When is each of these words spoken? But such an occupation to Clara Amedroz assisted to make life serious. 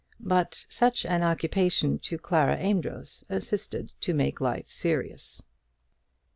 But 0.19 0.65
such 0.67 1.05
an 1.05 1.21
occupation 1.21 1.99
to 1.99 2.17
Clara 2.17 2.57
Amedroz 2.57 3.23
assisted 3.29 3.93
to 4.01 4.15
make 4.15 4.41
life 4.41 4.65
serious. 4.71 5.43